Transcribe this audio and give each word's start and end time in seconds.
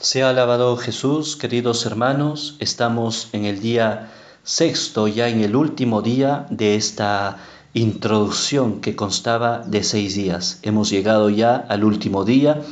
Sea 0.00 0.30
alabado 0.30 0.76
Jesús, 0.76 1.34
queridos 1.34 1.84
hermanos. 1.84 2.54
Estamos 2.60 3.30
en 3.32 3.46
el 3.46 3.58
día 3.58 4.12
sexto, 4.44 5.08
ya 5.08 5.28
en 5.28 5.40
el 5.40 5.56
último 5.56 6.02
día 6.02 6.46
de 6.50 6.76
esta 6.76 7.38
introducción 7.74 8.80
que 8.80 8.94
constaba 8.94 9.58
de 9.58 9.82
seis 9.82 10.14
días. 10.14 10.60
Hemos 10.62 10.90
llegado 10.90 11.30
ya 11.30 11.56
al 11.56 11.82
último 11.82 12.24
día 12.24 12.62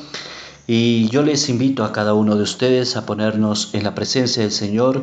y 0.69 1.09
yo 1.09 1.23
les 1.23 1.49
invito 1.49 1.83
a 1.83 1.91
cada 1.91 2.15
uno 2.15 2.37
de 2.37 2.45
ustedes 2.45 2.97
a 2.97 3.07
ponernos 3.07 3.75
en 3.75 3.83
la 3.83 3.97
presencia 3.97 4.45
del 4.45 4.53
Señor 4.53 5.03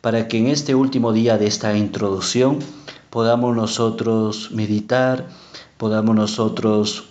para 0.00 0.28
que 0.28 0.38
en 0.38 0.46
este 0.46 0.76
último 0.76 1.12
día 1.12 1.38
de 1.38 1.48
esta 1.48 1.76
introducción 1.76 2.60
podamos 3.10 3.56
nosotros 3.56 4.52
meditar, 4.52 5.26
podamos 5.76 6.14
nosotros 6.14 7.08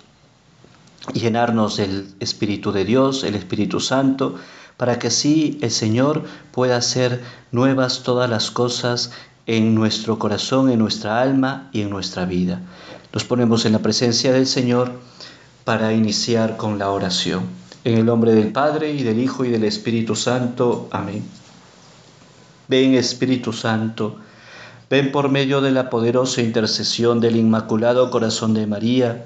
llenarnos 1.12 1.78
del 1.78 2.08
Espíritu 2.20 2.72
de 2.72 2.86
Dios, 2.86 3.24
el 3.24 3.36
Espíritu 3.36 3.80
Santo, 3.80 4.36
para 4.78 5.00
que 5.00 5.08
así 5.08 5.58
el 5.62 5.72
Señor 5.72 6.24
pueda 6.52 6.78
hacer 6.78 7.22
nuevas 7.52 8.04
todas 8.04 8.30
las 8.30 8.52
cosas 8.52 9.12
en 9.46 9.76
nuestro 9.76 10.18
corazón, 10.18 10.70
en 10.70 10.80
nuestra 10.80 11.22
alma 11.22 11.70
y 11.74 11.82
en 11.82 11.90
nuestra 11.90 12.26
vida. 12.26 12.62
Nos 13.12 13.26
ponemos 13.26 13.66
en 13.66 13.74
la 13.74 13.80
presencia 13.80 14.32
del 14.32 14.48
Señor 14.48 14.92
para 15.66 15.94
iniciar 15.94 16.58
con 16.58 16.80
la 16.80 16.90
oración. 16.90 17.44
En 17.84 17.98
el 17.98 18.06
nombre 18.06 18.34
del 18.34 18.52
Padre 18.52 18.94
y 18.94 19.04
del 19.04 19.20
Hijo 19.20 19.44
y 19.44 19.50
del 19.50 19.66
Espíritu 19.66 20.16
Santo. 20.16 20.88
Amén. 20.92 21.24
Ven 22.68 22.96
Espíritu 22.96 23.52
Santo, 23.52 24.16
ven 24.90 25.12
por 25.12 25.30
medio 25.30 25.60
de 25.60 25.72
la 25.72 25.90
poderosa 25.90 26.42
intercesión 26.42 27.20
del 27.20 27.36
Inmaculado 27.36 28.10
Corazón 28.10 28.54
de 28.54 28.66
María, 28.68 29.26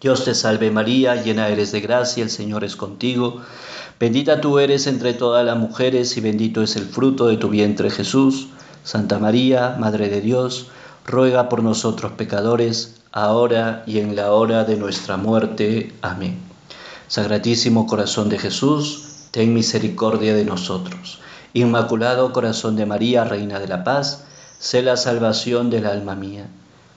Dios 0.00 0.24
te 0.24 0.34
salve 0.34 0.70
María, 0.70 1.22
llena 1.22 1.48
eres 1.48 1.72
de 1.72 1.80
gracia, 1.80 2.22
el 2.22 2.30
Señor 2.30 2.64
es 2.64 2.76
contigo. 2.76 3.40
Bendita 3.98 4.40
tú 4.40 4.58
eres 4.58 4.86
entre 4.86 5.14
todas 5.14 5.44
las 5.44 5.56
mujeres 5.56 6.16
y 6.16 6.20
bendito 6.20 6.62
es 6.62 6.76
el 6.76 6.84
fruto 6.84 7.28
de 7.28 7.38
tu 7.38 7.48
vientre 7.48 7.90
Jesús. 7.90 8.48
Santa 8.84 9.18
María, 9.18 9.76
Madre 9.78 10.08
de 10.10 10.20
Dios, 10.20 10.68
ruega 11.06 11.48
por 11.48 11.62
nosotros 11.62 12.12
pecadores, 12.12 13.00
ahora 13.10 13.82
y 13.86 13.98
en 13.98 14.14
la 14.14 14.32
hora 14.32 14.64
de 14.64 14.76
nuestra 14.76 15.16
muerte. 15.16 15.94
Amén. 16.02 16.38
Sagratísimo 17.08 17.86
Corazón 17.86 18.28
de 18.28 18.38
Jesús, 18.38 19.28
ten 19.30 19.54
misericordia 19.54 20.34
de 20.34 20.44
nosotros. 20.44 21.20
Inmaculado 21.54 22.32
Corazón 22.32 22.76
de 22.76 22.84
María, 22.84 23.24
Reina 23.24 23.58
de 23.58 23.68
la 23.68 23.82
Paz, 23.82 24.24
sé 24.58 24.82
la 24.82 24.98
salvación 24.98 25.70
del 25.70 25.86
alma 25.86 26.14
mía. 26.14 26.48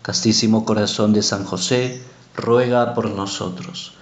Castísimo 0.01 0.65
Corazón 0.65 1.13
de 1.13 1.21
San 1.21 1.45
José, 1.45 2.01
ruega 2.35 2.93
por 2.93 3.09
nosotros. 3.09 3.93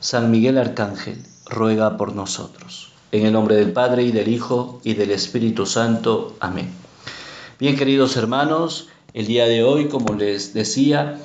San 0.00 0.30
Miguel 0.30 0.58
Arcángel, 0.58 1.24
ruega 1.46 1.96
por 1.96 2.14
nosotros. 2.14 2.92
En 3.12 3.26
el 3.26 3.32
nombre 3.32 3.56
del 3.56 3.72
Padre 3.72 4.02
y 4.02 4.12
del 4.12 4.28
Hijo 4.28 4.80
y 4.84 4.94
del 4.94 5.10
Espíritu 5.10 5.66
Santo. 5.66 6.36
Amén. 6.40 6.70
Bien, 7.60 7.76
queridos 7.76 8.16
hermanos, 8.16 8.88
el 9.12 9.26
día 9.26 9.46
de 9.46 9.62
hoy, 9.62 9.88
como 9.88 10.14
les 10.14 10.52
decía, 10.54 11.18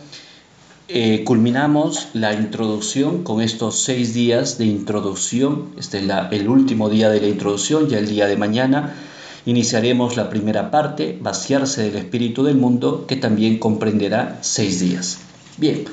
eh, 0.88 1.24
culminamos 1.24 2.08
la 2.14 2.34
introducción 2.34 3.24
con 3.24 3.42
estos 3.42 3.84
seis 3.84 4.14
días 4.14 4.58
de 4.58 4.66
introducción. 4.66 5.70
Este 5.78 6.00
es 6.00 6.12
el 6.32 6.48
último 6.48 6.90
día 6.90 7.10
de 7.10 7.22
la 7.22 7.28
introducción, 7.28 7.90
ya 7.90 8.00
el 8.00 8.08
día 8.08 8.28
de 8.28 8.38
mañana 8.38 8.96
iniciaremos 9.46 10.18
la 10.18 10.30
primera 10.30 10.72
parte, 10.72 11.18
vaciarse 11.22 11.84
del 11.84 11.96
espíritu 11.96 12.44
del 12.44 12.58
mundo, 12.58 13.06
que 13.08 13.16
también 13.16 13.58
comprenderá 13.58 14.38
seis 14.42 14.80
días. 14.80 15.20
Bien, 15.58 15.86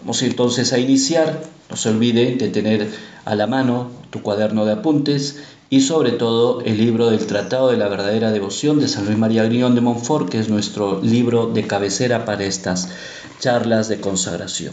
vamos 0.00 0.22
entonces 0.22 0.72
a 0.72 0.78
iniciar. 0.78 1.42
No 1.70 1.76
se 1.76 1.90
olvide 1.90 2.36
de 2.36 2.48
tener 2.48 2.88
a 3.24 3.34
la 3.34 3.46
mano 3.46 3.90
tu 4.10 4.22
cuaderno 4.22 4.64
de 4.64 4.72
apuntes 4.72 5.38
y 5.70 5.82
sobre 5.82 6.12
todo 6.12 6.62
el 6.62 6.78
libro 6.78 7.10
del 7.10 7.26
Tratado 7.26 7.70
de 7.70 7.76
la 7.76 7.88
Verdadera 7.88 8.30
Devoción 8.32 8.80
de 8.80 8.88
San 8.88 9.04
Luis 9.04 9.18
María 9.18 9.44
Griñón 9.44 9.74
de 9.74 9.82
Montfort, 9.82 10.30
que 10.30 10.38
es 10.38 10.48
nuestro 10.48 11.02
libro 11.02 11.46
de 11.46 11.66
cabecera 11.66 12.24
para 12.24 12.44
estas 12.44 12.88
charlas 13.38 13.88
de 13.88 14.00
consagración. 14.00 14.72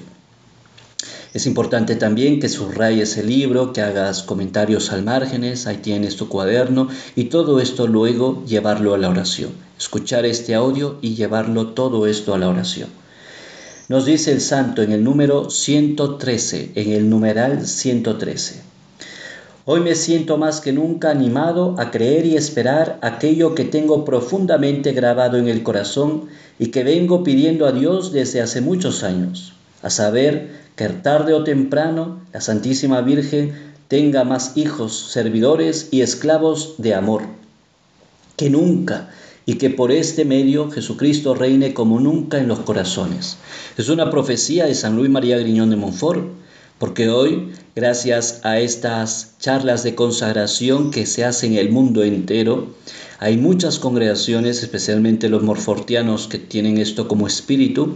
Es 1.34 1.46
importante 1.48 1.98
también 1.98 2.40
que 2.40 2.48
subrayes 2.48 3.18
el 3.18 3.28
libro, 3.28 3.74
que 3.74 3.82
hagas 3.82 4.24
comentarios 4.24 4.94
al 4.94 5.04
márgenes, 5.04 5.68
ahí 5.68 5.78
tienes 5.78 6.16
tu 6.16 6.30
cuaderno 6.30 6.88
y 7.14 7.26
todo 7.26 7.60
esto 7.60 7.88
luego 7.88 8.46
llevarlo 8.46 8.94
a 8.94 8.98
la 8.98 9.10
oración. 9.10 9.52
Escuchar 9.78 10.26
este 10.26 10.56
audio 10.56 10.98
y 11.02 11.16
llevarlo 11.16 11.74
todo 11.74 12.08
esto 12.08 12.34
a 12.34 12.38
la 12.38 12.48
oración. 12.48 12.88
Nos 13.88 14.08
dice 14.08 14.32
el 14.32 14.42
santo 14.42 14.82
en 14.82 14.92
el 14.92 15.04
número 15.04 15.52
113, 15.52 16.72
en 16.74 16.92
el 16.92 17.08
numeral 17.08 17.68
113. 17.68 18.64
Hoy 19.66 19.80
me 19.82 19.94
siento 19.94 20.38
más 20.38 20.60
que 20.60 20.74
nunca 20.74 21.12
animado 21.12 21.76
a 21.78 21.92
creer 21.92 22.26
y 22.26 22.36
esperar 22.36 22.98
aquello 23.04 23.54
que 23.54 23.64
tengo 23.64 24.04
profundamente 24.04 24.92
grabado 24.94 25.38
en 25.38 25.48
el 25.48 25.62
corazón 25.62 26.30
y 26.58 26.68
que 26.68 26.84
vengo 26.84 27.24
pidiendo 27.24 27.68
a 27.68 27.74
Dios 27.74 28.12
desde 28.12 28.42
hace 28.42 28.60
muchos 28.60 29.04
años, 29.04 29.54
a 29.84 29.92
saber 29.92 30.50
que 30.76 30.90
tarde 30.90 31.36
o 31.36 31.44
temprano 31.44 32.22
la 32.34 32.42
Santísima 32.42 33.02
Virgen 33.02 33.54
tenga 33.88 34.24
más 34.24 34.58
hijos, 34.58 35.12
servidores 35.12 35.90
y 35.92 36.02
esclavos 36.02 36.74
de 36.80 36.96
amor, 36.96 37.22
que 38.36 38.50
nunca 38.50 39.12
y 39.46 39.56
que 39.56 39.70
por 39.70 39.92
este 39.92 40.26
medio 40.26 40.72
Jesucristo 40.72 41.36
reine 41.36 41.74
como 41.74 42.00
nunca 42.00 42.40
en 42.40 42.48
los 42.48 42.60
corazones. 42.60 43.38
Es 43.78 43.90
una 43.90 44.10
profecía 44.10 44.66
de 44.66 44.76
San 44.76 44.96
Luis 44.96 45.10
María 45.10 45.38
Griñón 45.38 45.70
de 45.70 45.76
Montfort, 45.76 46.28
porque 46.80 47.10
hoy, 47.10 47.52
gracias 47.76 48.42
a 48.44 48.60
estas 48.60 49.36
charlas 49.40 49.84
de 49.84 49.96
consagración 49.96 50.92
que 50.92 51.06
se 51.06 51.24
hacen 51.24 51.54
en 51.54 51.60
el 51.60 51.70
mundo 51.72 52.04
entero, 52.04 52.68
hay 53.20 53.38
muchas 53.38 53.80
congregaciones, 53.80 54.62
especialmente 54.62 55.30
los 55.30 55.42
morfortianos, 55.42 56.28
que 56.28 56.38
tienen 56.38 56.78
esto 56.78 57.08
como 57.08 57.28
espíritu, 57.28 57.96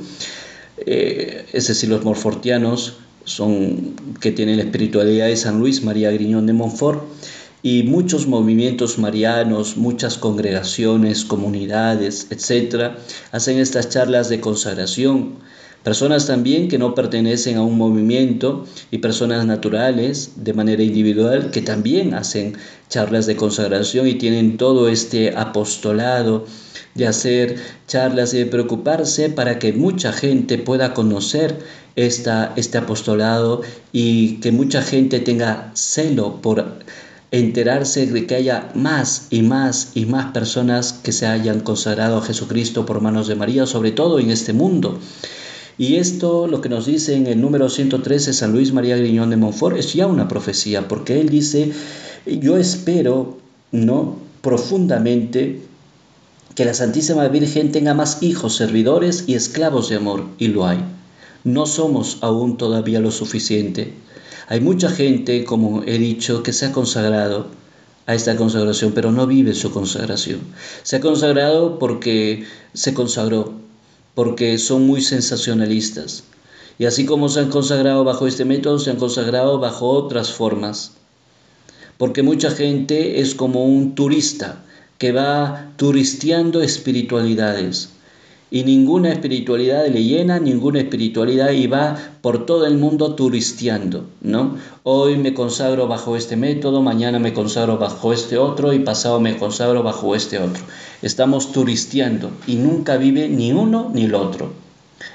eh, 0.85 1.45
es 1.51 1.67
decir, 1.67 1.89
los 1.89 2.05
morfortianos 2.05 2.97
son 3.25 3.95
que 4.21 4.31
tienen 4.31 4.57
la 4.57 4.63
espiritualidad 4.63 5.27
de 5.27 5.35
San 5.35 5.59
Luis 5.59 5.83
María 5.83 6.09
Griñón 6.11 6.45
de 6.45 6.53
Montfort, 6.53 7.03
y 7.61 7.83
muchos 7.83 8.27
movimientos 8.27 8.97
marianos, 8.97 9.77
muchas 9.77 10.17
congregaciones, 10.17 11.25
comunidades, 11.25 12.27
etcétera, 12.29 12.97
hacen 13.31 13.57
estas 13.59 13.89
charlas 13.89 14.29
de 14.29 14.39
consagración. 14.39 15.37
Personas 15.83 16.27
también 16.27 16.67
que 16.67 16.77
no 16.77 16.93
pertenecen 16.93 17.55
a 17.57 17.63
un 17.63 17.77
movimiento 17.77 18.65
y 18.91 18.97
personas 18.97 19.45
naturales 19.45 20.33
de 20.35 20.53
manera 20.53 20.83
individual 20.83 21.51
que 21.51 21.61
también 21.61 22.13
hacen 22.13 22.57
charlas 22.89 23.25
de 23.27 23.37
consagración 23.37 24.05
y 24.07 24.15
tienen 24.15 24.57
todo 24.57 24.89
este 24.89 25.35
apostolado 25.37 26.45
de 26.95 27.07
hacer 27.07 27.55
charlas 27.87 28.33
y 28.33 28.39
de 28.39 28.45
preocuparse 28.47 29.29
para 29.29 29.57
que 29.57 29.71
mucha 29.71 30.11
gente 30.11 30.57
pueda 30.57 30.93
conocer 30.93 31.59
esta, 31.95 32.53
este 32.57 32.77
apostolado 32.77 33.61
y 33.93 34.41
que 34.41 34.51
mucha 34.51 34.81
gente 34.81 35.19
tenga 35.21 35.71
celo 35.75 36.41
por 36.41 36.79
enterarse 37.31 38.07
de 38.07 38.25
que 38.25 38.35
haya 38.35 38.71
más 38.73 39.27
y 39.29 39.41
más 39.43 39.91
y 39.93 40.05
más 40.05 40.31
personas 40.31 40.93
que 40.93 41.11
se 41.11 41.27
hayan 41.27 41.59
consagrado 41.59 42.17
a 42.17 42.21
Jesucristo 42.21 42.85
por 42.85 43.01
manos 43.01 43.27
de 43.27 43.35
María, 43.35 43.65
sobre 43.65 43.91
todo 43.91 44.19
en 44.19 44.31
este 44.31 44.53
mundo. 44.53 44.99
Y 45.77 45.95
esto, 45.95 46.47
lo 46.47 46.59
que 46.59 46.69
nos 46.69 46.85
dice 46.85 47.15
en 47.15 47.27
el 47.27 47.39
número 47.39 47.69
113 47.69 48.33
San 48.33 48.51
Luis 48.51 48.73
María 48.73 48.97
Griñón 48.97 49.29
de 49.29 49.37
Montfort, 49.37 49.77
es 49.77 49.93
ya 49.93 50.07
una 50.07 50.27
profecía, 50.27 50.87
porque 50.87 51.21
él 51.21 51.29
dice, 51.29 51.71
yo 52.25 52.57
espero, 52.57 53.37
¿no? 53.71 54.17
Profundamente 54.41 55.61
que 56.55 56.65
la 56.65 56.73
Santísima 56.73 57.25
Virgen 57.29 57.71
tenga 57.71 57.93
más 57.93 58.21
hijos, 58.21 58.57
servidores 58.57 59.23
y 59.27 59.35
esclavos 59.35 59.87
de 59.87 59.95
amor, 59.95 60.25
y 60.37 60.47
lo 60.47 60.65
hay. 60.65 60.79
No 61.45 61.65
somos 61.65 62.17
aún 62.21 62.57
todavía 62.57 62.99
lo 62.99 63.11
suficiente. 63.11 63.93
Hay 64.51 64.61
mucha 64.61 64.89
gente, 64.89 65.43
como 65.43 65.83
he 65.83 65.99
dicho, 65.99 66.41
que 66.41 66.53
se 66.53 66.65
ha 66.65 66.71
consagrado 66.71 67.45
a 68.07 68.15
esta 68.15 68.35
consagración, 68.35 68.93
pero 68.93 69.11
no 69.11 69.27
vive 69.27 69.53
su 69.53 69.69
consagración. 69.69 70.39
Se 70.81 70.95
ha 70.95 71.01
consagrado 71.01 71.77
porque 71.77 72.47
se 72.73 72.95
consagró, 72.95 73.53
porque 74.15 74.57
son 74.57 74.87
muy 74.87 75.03
sensacionalistas. 75.03 76.23
Y 76.79 76.85
así 76.85 77.05
como 77.05 77.29
se 77.29 77.41
han 77.41 77.51
consagrado 77.51 78.03
bajo 78.03 78.25
este 78.25 78.43
método, 78.43 78.79
se 78.79 78.89
han 78.89 78.97
consagrado 78.97 79.59
bajo 79.59 79.87
otras 79.87 80.31
formas. 80.31 80.93
Porque 81.99 82.23
mucha 82.23 82.49
gente 82.49 83.21
es 83.21 83.35
como 83.35 83.65
un 83.65 83.93
turista 83.93 84.63
que 84.97 85.11
va 85.11 85.73
turisteando 85.77 86.63
espiritualidades 86.63 87.89
y 88.51 88.63
ninguna 88.63 89.11
espiritualidad 89.11 89.87
le 89.87 90.03
llena, 90.03 90.39
ninguna 90.39 90.79
espiritualidad 90.79 91.51
y 91.51 91.67
va 91.67 91.97
por 92.21 92.45
todo 92.45 92.65
el 92.65 92.77
mundo 92.77 93.13
turisteando, 93.13 94.05
¿no? 94.21 94.57
Hoy 94.83 95.17
me 95.17 95.33
consagro 95.33 95.87
bajo 95.87 96.15
este 96.15 96.35
método, 96.35 96.81
mañana 96.81 97.19
me 97.19 97.33
consagro 97.33 97.77
bajo 97.77 98.11
este 98.11 98.37
otro 98.37 98.73
y 98.73 98.79
pasado 98.79 99.19
me 99.19 99.37
consagro 99.37 99.83
bajo 99.83 100.15
este 100.15 100.39
otro. 100.39 100.63
Estamos 101.01 101.51
turisteando 101.51 102.31
y 102.47 102.55
nunca 102.55 102.97
vive 102.97 103.29
ni 103.29 103.51
uno 103.51 103.91
ni 103.93 104.05
el 104.05 104.15
otro. 104.15 104.51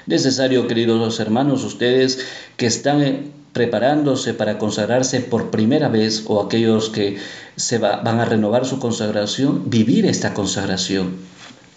Necesario, 0.07 0.67
queridos 0.67 1.19
hermanos, 1.19 1.63
ustedes 1.63 2.19
que 2.57 2.67
están 2.67 3.33
preparándose 3.53 4.33
para 4.33 4.57
consagrarse 4.57 5.21
por 5.21 5.49
primera 5.49 5.87
vez 5.87 6.23
o 6.27 6.41
aquellos 6.41 6.89
que 6.89 7.17
se 7.55 7.77
van 7.77 8.19
a 8.19 8.25
renovar 8.25 8.65
su 8.65 8.79
consagración, 8.79 9.69
vivir 9.69 10.05
esta 10.05 10.33
consagración, 10.33 11.15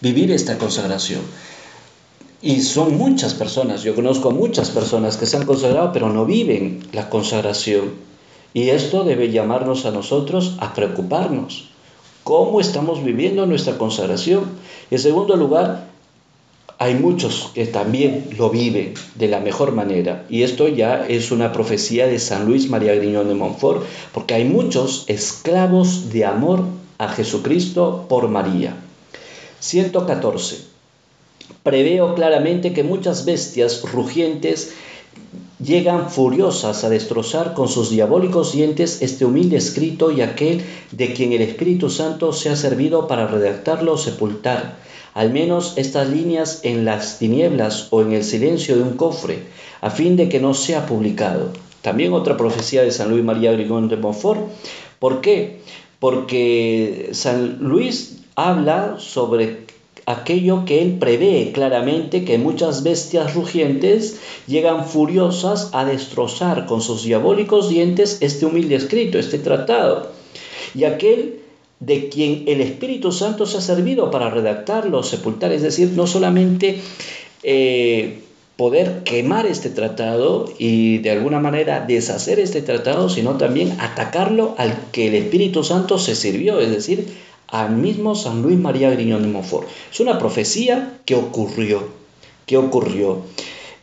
vivir 0.01 0.31
esta 0.31 0.57
consagración. 0.57 1.21
Y 2.41 2.61
son 2.61 2.97
muchas 2.97 3.33
personas, 3.33 3.83
yo 3.83 3.95
conozco 3.95 4.31
muchas 4.31 4.69
personas 4.69 5.17
que 5.17 5.25
se 5.25 5.35
han 5.35 5.45
consagrado 5.45 5.91
pero 5.91 6.09
no 6.09 6.25
viven 6.25 6.87
la 6.93 7.09
consagración. 7.09 7.91
Y 8.53 8.69
esto 8.69 9.03
debe 9.03 9.29
llamarnos 9.29 9.85
a 9.85 9.91
nosotros 9.91 10.55
a 10.59 10.73
preocuparnos. 10.73 11.69
¿Cómo 12.23 12.61
estamos 12.61 13.03
viviendo 13.03 13.45
nuestra 13.45 13.77
consagración? 13.77 14.43
Y 14.89 14.95
en 14.95 15.01
segundo 15.01 15.35
lugar, 15.35 15.89
hay 16.77 16.95
muchos 16.95 17.51
que 17.53 17.65
también 17.65 18.29
lo 18.37 18.49
viven 18.49 18.93
de 19.15 19.27
la 19.27 19.41
mejor 19.41 19.73
manera. 19.73 20.25
Y 20.29 20.43
esto 20.43 20.69
ya 20.69 21.05
es 21.07 21.31
una 21.31 21.51
profecía 21.51 22.07
de 22.07 22.19
San 22.19 22.45
Luis 22.45 22.69
María 22.69 22.95
Griñón 22.95 23.27
de 23.27 23.35
Montfort, 23.35 23.83
porque 24.13 24.35
hay 24.35 24.45
muchos 24.45 25.03
esclavos 25.07 26.09
de 26.11 26.25
amor 26.25 26.63
a 26.97 27.09
Jesucristo 27.09 28.05
por 28.07 28.29
María. 28.29 28.77
114. 29.59 30.57
Preveo 31.63 32.15
claramente 32.15 32.73
que 32.73 32.83
muchas 32.83 33.25
bestias 33.25 33.81
rugientes 33.91 34.73
llegan 35.61 36.09
furiosas 36.09 36.83
a 36.83 36.89
destrozar 36.89 37.53
con 37.53 37.67
sus 37.67 37.89
diabólicos 37.89 38.53
dientes 38.53 39.01
este 39.01 39.25
humilde 39.25 39.57
escrito 39.57 40.11
y 40.11 40.21
aquel 40.21 40.61
de 40.91 41.13
quien 41.13 41.33
el 41.33 41.41
Espíritu 41.41 41.89
Santo 41.89 42.31
se 42.31 42.49
ha 42.49 42.55
servido 42.55 43.07
para 43.07 43.27
redactarlo 43.27 43.93
o 43.93 43.97
sepultar, 43.97 44.77
al 45.13 45.33
menos 45.33 45.73
estas 45.75 46.09
líneas 46.09 46.61
en 46.63 46.85
las 46.85 47.19
tinieblas 47.19 47.87
o 47.89 48.01
en 48.01 48.13
el 48.13 48.23
silencio 48.23 48.77
de 48.77 48.83
un 48.83 48.95
cofre, 48.95 49.39
a 49.81 49.89
fin 49.89 50.15
de 50.15 50.29
que 50.29 50.39
no 50.39 50.53
sea 50.53 50.85
publicado. 50.85 51.51
También 51.81 52.13
otra 52.13 52.37
profecía 52.37 52.83
de 52.83 52.91
San 52.91 53.09
Luis 53.09 53.23
María 53.23 53.51
Grigón 53.51 53.89
de 53.89 53.97
Montfort. 53.97 54.41
¿Por 54.99 55.21
qué? 55.21 55.61
Porque 55.99 57.09
San 57.13 57.59
Luis 57.59 58.18
habla 58.47 58.95
sobre 58.99 59.65
aquello 60.05 60.65
que 60.65 60.81
él 60.81 60.97
prevé 60.99 61.51
claramente 61.53 62.25
que 62.25 62.37
muchas 62.37 62.81
bestias 62.81 63.35
rugientes 63.35 64.19
llegan 64.47 64.85
furiosas 64.85 65.69
a 65.73 65.85
destrozar 65.85 66.65
con 66.65 66.81
sus 66.81 67.03
diabólicos 67.03 67.69
dientes 67.69 68.17
este 68.21 68.45
humilde 68.45 68.75
escrito, 68.75 69.19
este 69.19 69.37
tratado. 69.37 70.11
Y 70.73 70.85
aquel 70.85 71.41
de 71.79 72.09
quien 72.09 72.45
el 72.47 72.61
Espíritu 72.61 73.11
Santo 73.11 73.45
se 73.45 73.57
ha 73.57 73.61
servido 73.61 74.09
para 74.09 74.29
redactarlo, 74.29 75.03
sepultar, 75.03 75.51
es 75.51 75.61
decir, 75.61 75.91
no 75.95 76.07
solamente 76.07 76.81
eh, 77.43 78.21
poder 78.57 79.03
quemar 79.03 79.45
este 79.45 79.69
tratado 79.69 80.51
y 80.57 80.97
de 80.97 81.11
alguna 81.11 81.39
manera 81.39 81.85
deshacer 81.87 82.39
este 82.39 82.61
tratado, 82.61 83.09
sino 83.09 83.37
también 83.37 83.77
atacarlo 83.79 84.55
al 84.57 84.77
que 84.91 85.07
el 85.07 85.15
Espíritu 85.15 85.63
Santo 85.63 85.97
se 85.97 86.15
sirvió, 86.15 86.59
es 86.59 86.71
decir, 86.71 87.07
al 87.51 87.75
mismo 87.75 88.15
San 88.15 88.41
Luis 88.41 88.57
María 88.57 88.91
Griñón 88.91 89.23
de 89.23 89.29
Montfort. 89.29 89.67
Es 89.91 89.99
una 89.99 90.19
profecía 90.19 90.99
que 91.05 91.15
ocurrió, 91.15 91.83
que 92.45 92.57
ocurrió. 92.57 93.21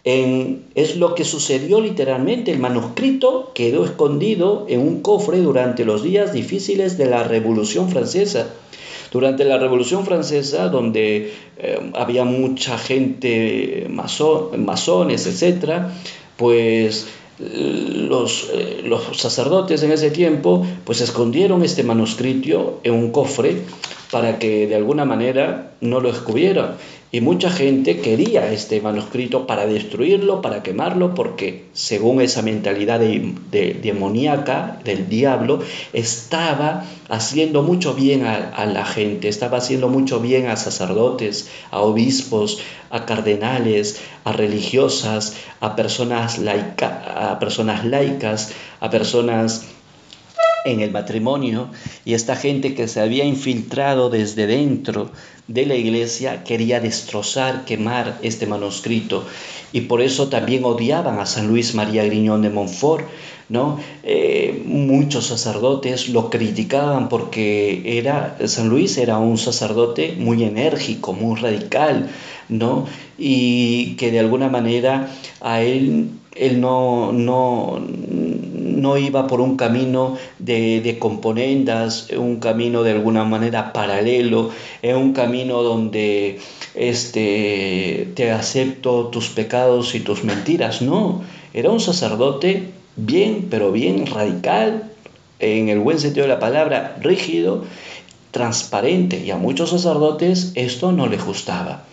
es 0.05 0.97
lo 0.97 1.15
que 1.17 1.25
sucedió 1.25 1.81
literalmente. 1.81 2.53
El 2.53 2.61
manuscrito 2.61 3.51
quedó 3.55 3.85
escondido 3.85 4.67
en 4.69 4.81
un 4.81 5.03
cofre 5.03 5.39
durante 5.41 5.85
los 5.85 6.03
días 6.03 6.33
difíciles 6.33 6.97
de 6.97 7.07
la 7.07 7.25
Revolución 7.25 7.91
Francesa. 7.91 8.55
Durante 9.11 9.45
la 9.45 9.59
Revolución 9.59 10.05
Francesa, 10.05 10.69
donde 10.69 11.33
eh, 11.59 11.91
había 11.95 12.25
mucha 12.25 12.77
gente, 12.77 13.87
masones, 13.89 15.27
etc., 15.27 15.87
pues 16.37 17.07
los, 17.39 18.49
eh, 18.53 18.83
los, 18.85 19.19
sacerdotes 19.19 19.83
en 19.83 19.93
ese 19.93 20.11
tiempo 20.11 20.67
pues 20.85 21.01
escondieron 21.01 21.63
este 21.63 21.83
manuscrito 21.83 22.81
en 22.83 22.95
un 22.95 23.13
cofre 23.13 23.63
para 24.17 24.39
que 24.39 24.67
de 24.67 24.75
alguna 24.77 25.05
manera 25.05 25.73
no 25.83 26.01
lo 26.01 26.11
descubrieran. 26.11 26.77
Y 27.13 27.21
mucha 27.21 27.51
gente 27.51 28.01
quería 28.01 28.51
este 28.51 28.81
manuscrito 28.81 29.47
para 29.47 29.67
destruirlo, 29.67 30.41
para 30.41 30.63
quemarlo, 30.63 31.13
porque 31.15 31.67
según 31.75 32.23
esa 32.23 32.41
mentalidad 32.41 32.99
de, 32.99 33.79
demoníaca 33.83 34.81
del 34.85 35.11
diablo, 35.11 35.61
estaba 35.93 36.85
haciendo 37.11 37.63
mucho 37.63 37.93
bien 37.93 38.25
a, 38.25 38.65
la 38.65 38.87
gente, 38.87 39.29
estaba 39.29 39.59
haciendo 39.59 39.91
mucho 39.91 40.19
bien 40.19 40.47
a 40.47 40.57
sacerdotes, 40.57 41.51
a 41.71 41.83
obispos, 41.83 42.61
a 42.89 43.05
cardenales, 43.05 44.01
a 44.25 44.33
religiosas, 44.33 45.37
a 45.61 45.77
personas, 45.77 46.39
laica, 46.39 47.33
a 47.33 47.39
personas 47.39 47.85
laicas, 47.85 48.55
a 48.81 48.89
personas 48.89 49.76
en 50.67 50.81
el 50.81 50.91
matrimonio 50.91 51.69
y 52.05 52.15
esta 52.15 52.37
gente 52.37 52.75
que 52.75 52.89
se 52.89 53.01
había 53.01 53.25
infiltrado 53.25 54.11
desde 54.11 54.47
dentro 54.47 55.11
de 55.49 55.65
la 55.65 55.77
iglesia 55.77 56.45
quería 56.45 56.81
destrozar, 56.81 57.65
quemar 57.65 58.19
este 58.23 58.47
manuscrito 58.47 59.25
y 59.73 59.83
por 59.83 60.03
eso 60.03 60.29
también 60.29 60.65
odiaban 60.65 61.19
a 61.21 61.27
San 61.27 61.49
Luis 61.49 61.75
María 61.75 62.05
Griñón 62.05 62.43
de 62.43 62.51
Montfort. 62.51 63.07
¿no? 63.49 63.79
Eh, 64.03 64.63
muchos 64.67 65.27
sacerdotes 65.27 66.09
lo 66.09 66.31
criticaban 66.31 67.09
porque 67.09 67.99
era, 67.99 68.37
San 68.47 68.69
Luis 68.69 68.99
era 68.99 69.19
un 69.19 69.39
sacerdote 69.39 70.17
muy 70.19 70.43
enérgico, 70.43 71.13
muy 71.13 71.39
radical, 71.39 72.09
¿no? 72.49 72.87
y 73.19 73.95
que 73.97 74.11
de 74.11 74.21
alguna 74.21 74.49
manera 74.49 75.11
a 75.41 75.63
él, 75.63 76.11
él 76.35 76.61
no, 76.61 77.13
no, 77.13 77.81
no 78.77 78.99
iba 78.99 79.27
por 79.27 79.41
un 79.41 79.57
camino 79.57 80.17
de, 80.39 80.81
de 80.81 80.99
componendas, 80.99 82.09
un 82.17 82.37
camino 82.37 82.83
de 82.83 82.93
alguna 82.93 83.25
manera 83.25 83.73
paralelo, 83.73 84.51
es 84.83 84.95
un 84.95 85.13
camino 85.13 85.63
donde 85.63 86.39
este, 86.75 88.13
te 88.15 88.31
acepto 88.31 89.07
tus 89.07 89.29
pecados 89.29 89.95
y 89.95 90.01
tus 90.01 90.25
mentiras. 90.25 90.83
No, 90.83 91.23
era 91.55 91.71
un 91.71 91.81
sacerdote 91.81 92.71
bien, 92.97 93.49
pero 93.51 93.73
bien 93.73 94.07
radical, 94.07 94.91
en 95.39 95.69
el 95.69 95.81
buen 95.81 95.99
sentido 95.99 96.27
de 96.27 96.33
la 96.33 96.41
palabra, 96.41 96.97
rígido, 97.01 97.65
transparente, 98.31 99.23
y 99.25 99.31
a 99.31 99.37
muchos 99.37 99.71
sacerdotes 99.71 100.53
esto 100.55 100.93
no 100.93 101.07
les 101.07 101.25
gustaba. 101.25 101.85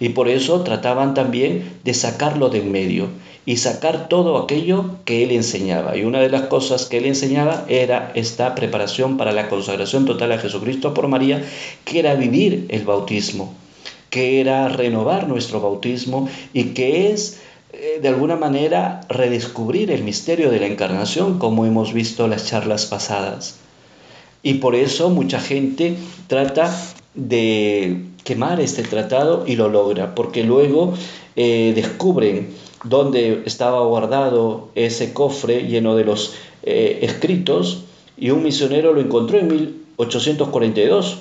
Y 0.00 0.10
por 0.10 0.28
eso 0.28 0.62
trataban 0.62 1.14
también 1.14 1.78
de 1.82 1.94
sacarlo 1.94 2.50
de 2.50 2.58
en 2.58 2.70
medio 2.70 3.08
y 3.48 3.56
sacar 3.56 4.10
todo 4.10 4.36
aquello 4.36 4.96
que 5.06 5.24
él 5.24 5.30
enseñaba. 5.30 5.96
Y 5.96 6.04
una 6.04 6.20
de 6.20 6.28
las 6.28 6.48
cosas 6.48 6.84
que 6.84 6.98
él 6.98 7.06
enseñaba 7.06 7.64
era 7.66 8.12
esta 8.14 8.54
preparación 8.54 9.16
para 9.16 9.32
la 9.32 9.48
consagración 9.48 10.04
total 10.04 10.32
a 10.32 10.38
Jesucristo 10.38 10.92
por 10.92 11.08
María, 11.08 11.42
que 11.86 11.98
era 11.98 12.14
vivir 12.14 12.66
el 12.68 12.84
bautismo, 12.84 13.54
que 14.10 14.42
era 14.42 14.68
renovar 14.68 15.28
nuestro 15.28 15.62
bautismo 15.62 16.28
y 16.52 16.74
que 16.74 17.10
es 17.10 17.40
eh, 17.72 18.00
de 18.02 18.08
alguna 18.08 18.36
manera 18.36 19.00
redescubrir 19.08 19.92
el 19.92 20.04
misterio 20.04 20.50
de 20.50 20.60
la 20.60 20.66
encarnación 20.66 21.38
como 21.38 21.64
hemos 21.64 21.94
visto 21.94 22.26
en 22.26 22.32
las 22.32 22.44
charlas 22.44 22.84
pasadas. 22.84 23.60
Y 24.42 24.54
por 24.56 24.74
eso 24.74 25.08
mucha 25.08 25.40
gente 25.40 25.96
trata 26.26 26.70
de 27.14 28.07
quemar 28.24 28.60
este 28.60 28.82
tratado 28.82 29.44
y 29.46 29.56
lo 29.56 29.68
logra, 29.68 30.14
porque 30.14 30.44
luego 30.44 30.94
eh, 31.36 31.72
descubren 31.74 32.54
donde 32.84 33.42
estaba 33.46 33.80
guardado 33.80 34.68
ese 34.74 35.12
cofre 35.12 35.66
lleno 35.66 35.96
de 35.96 36.04
los 36.04 36.34
eh, 36.62 37.00
escritos 37.02 37.84
y 38.16 38.30
un 38.30 38.42
misionero 38.42 38.92
lo 38.92 39.00
encontró 39.00 39.38
en 39.38 39.48
1842, 39.48 41.18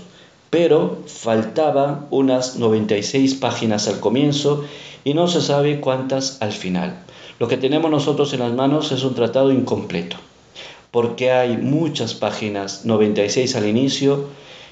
pero 0.50 1.00
faltaban 1.06 2.08
unas 2.10 2.58
96 2.58 3.36
páginas 3.36 3.88
al 3.88 4.00
comienzo 4.00 4.64
y 5.04 5.14
no 5.14 5.28
se 5.28 5.42
sabe 5.42 5.80
cuántas 5.80 6.42
al 6.42 6.52
final. 6.52 7.04
Lo 7.40 7.48
que 7.48 7.58
tenemos 7.58 7.92
nosotros 7.92 8.34
en 8.34 8.40
las 8.40 8.54
manos 8.54 8.92
es 8.92 9.04
un 9.04 9.14
tratado 9.14 9.52
incompleto, 9.52 10.18
porque 10.92 11.32
hay 11.32 11.58
muchas 11.58 12.14
páginas, 12.14 12.86
96 12.86 13.56
al 13.56 13.68
inicio 13.68 14.26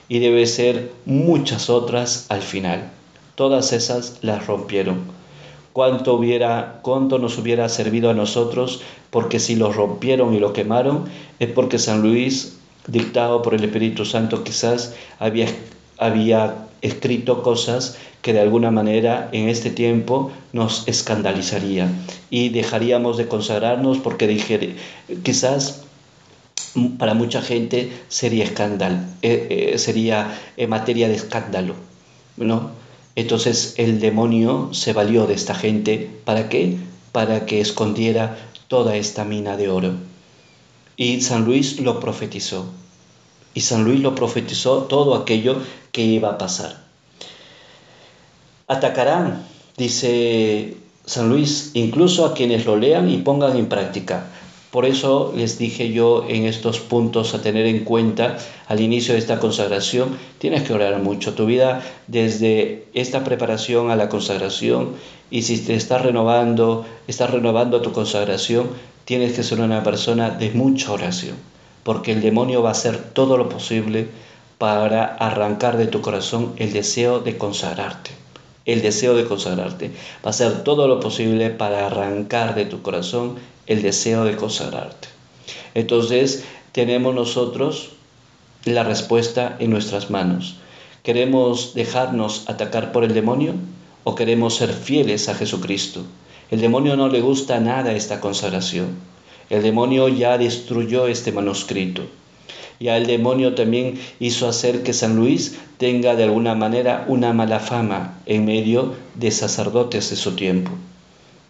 y 0.07 0.19
debe 0.19 0.45
ser 0.45 0.91
muchas 1.05 1.69
otras 1.69 2.25
al 2.29 2.41
final. 2.41 2.91
Todas 3.35 3.73
esas 3.73 4.19
las 4.21 4.47
rompieron 4.47 5.15
cuánto, 5.75 6.13
hubiera, 6.13 6.79
cuánto 6.83 7.19
nos 7.19 7.37
hubiera 7.37 7.67
servido 7.67 8.09
a 8.09 8.13
nosotros, 8.13 8.81
porque 9.09 9.41
si 9.41 9.57
lo 9.57 9.73
rompieron 9.73 10.33
y 10.33 10.39
lo 10.39 10.53
quemaron, 10.53 11.03
es 11.39 11.51
porque 11.51 11.79
San 11.79 12.01
Luis, 12.01 12.59
dictado 12.87 13.41
por 13.41 13.53
el 13.53 13.65
Espíritu 13.65 14.05
Santo, 14.05 14.45
quizás 14.45 14.95
había, 15.19 15.47
había 15.97 16.67
escrito 16.81 17.43
cosas 17.43 17.97
que 18.21 18.31
de 18.31 18.39
alguna 18.39 18.71
manera 18.71 19.27
en 19.33 19.49
este 19.49 19.69
tiempo 19.69 20.31
nos 20.53 20.87
escandalizaría 20.87 21.89
y 22.29 22.47
dejaríamos 22.49 23.17
de 23.17 23.27
consagrarnos 23.27 23.97
porque 23.97 24.27
dije, 24.27 24.77
quizás 25.23 25.83
para 26.97 27.13
mucha 27.13 27.41
gente 27.41 27.91
sería 28.07 28.43
escándalo, 28.43 28.97
eh, 29.21 29.73
eh, 29.73 29.77
sería 29.77 30.39
en 30.57 30.69
materia 30.69 31.07
de 31.07 31.15
escándalo, 31.15 31.75
¿no? 32.37 32.71
Entonces 33.15 33.75
el 33.77 33.99
demonio 33.99 34.69
se 34.73 34.93
valió 34.93 35.25
de 35.25 35.35
esta 35.35 35.55
gente, 35.55 36.09
¿para 36.25 36.49
qué? 36.49 36.77
Para 37.11 37.45
que 37.45 37.61
escondiera 37.61 38.37
toda 38.67 38.97
esta 38.97 39.23
mina 39.23 39.55
de 39.55 39.69
oro. 39.69 39.93
Y 40.97 41.21
San 41.21 41.45
Luis 41.45 41.79
lo 41.79 41.99
profetizó. 41.99 42.65
Y 43.53 43.61
San 43.61 43.85
Luis 43.85 44.01
lo 44.01 44.15
profetizó 44.15 44.83
todo 44.83 45.15
aquello 45.15 45.61
que 45.93 46.03
iba 46.03 46.31
a 46.31 46.37
pasar. 46.37 46.83
Atacarán, 48.67 49.45
dice 49.77 50.75
San 51.05 51.29
Luis, 51.29 51.71
incluso 51.73 52.25
a 52.25 52.33
quienes 52.33 52.65
lo 52.65 52.75
lean 52.75 53.09
y 53.09 53.17
pongan 53.17 53.55
en 53.55 53.67
práctica. 53.67 54.27
Por 54.71 54.85
eso 54.85 55.33
les 55.35 55.57
dije 55.57 55.91
yo 55.91 56.25
en 56.27 56.45
estos 56.45 56.79
puntos 56.79 57.33
a 57.33 57.41
tener 57.41 57.65
en 57.65 57.85
cuenta 57.85 58.37
al 58.67 58.81
inicio 58.81 59.13
de 59.13 59.19
esta 59.19 59.39
consagración, 59.39 60.17
tienes 60.37 60.63
que 60.63 60.73
orar 60.73 61.01
mucho 61.01 61.33
tu 61.33 61.45
vida 61.45 61.81
desde 62.07 62.85
esta 62.93 63.23
preparación 63.23 63.89
a 63.89 63.95
la 63.95 64.09
consagración 64.09 64.89
y 65.31 65.43
si 65.43 65.59
te 65.59 65.75
estás 65.75 66.01
renovando, 66.01 66.85
estás 67.07 67.29
renovando 67.29 67.81
tu 67.81 67.91
consagración, 67.93 68.69
tienes 69.05 69.33
que 69.33 69.43
ser 69.43 69.61
una 69.61 69.83
persona 69.83 70.29
de 70.29 70.51
mucha 70.51 70.91
oración, 70.91 71.35
porque 71.83 72.11
el 72.11 72.21
demonio 72.21 72.61
va 72.61 72.69
a 72.69 72.73
hacer 72.73 72.97
todo 72.97 73.37
lo 73.37 73.49
posible 73.49 74.07
para 74.57 75.05
arrancar 75.05 75.77
de 75.77 75.87
tu 75.87 76.01
corazón 76.01 76.53
el 76.57 76.73
deseo 76.73 77.19
de 77.19 77.37
consagrarte. 77.37 78.11
El 78.65 78.81
deseo 78.81 79.15
de 79.15 79.25
consagrarte. 79.25 79.91
Va 80.25 80.27
a 80.27 80.29
hacer 80.29 80.63
todo 80.63 80.87
lo 80.87 80.99
posible 80.99 81.51
para 81.51 81.85
arrancar 81.85 82.55
de 82.55 82.65
tu 82.65 82.81
corazón 82.81 83.35
el 83.67 83.81
deseo 83.81 84.25
de 84.25 84.35
consagrarte. 84.35 85.07
Entonces 85.73 86.43
tenemos 86.71 87.13
nosotros 87.13 87.89
la 88.65 88.83
respuesta 88.83 89.55
en 89.59 89.69
nuestras 89.71 90.09
manos. 90.09 90.57
¿Queremos 91.03 91.73
dejarnos 91.75 92.49
atacar 92.49 92.91
por 92.91 93.03
el 93.03 93.13
demonio 93.13 93.53
o 94.03 94.15
queremos 94.15 94.55
ser 94.55 94.73
fieles 94.73 95.29
a 95.29 95.35
Jesucristo? 95.35 96.01
El 96.49 96.61
demonio 96.61 96.95
no 96.95 97.07
le 97.09 97.21
gusta 97.21 97.59
nada 97.59 97.93
esta 97.93 98.19
consagración. 98.19 98.87
El 99.49 99.61
demonio 99.61 100.07
ya 100.07 100.37
destruyó 100.37 101.07
este 101.07 101.31
manuscrito. 101.31 102.03
Ya 102.79 102.97
el 102.97 103.05
demonio 103.05 103.53
también 103.55 103.99
hizo 104.19 104.47
hacer 104.47 104.83
que 104.83 104.93
San 104.93 105.15
Luis 105.15 105.59
tenga 105.77 106.15
de 106.15 106.23
alguna 106.23 106.55
manera 106.55 107.05
una 107.07 107.33
mala 107.33 107.59
fama 107.59 108.19
en 108.25 108.45
medio 108.45 108.95
de 109.15 109.31
sacerdotes 109.31 110.09
de 110.09 110.15
su 110.15 110.35
tiempo 110.35 110.71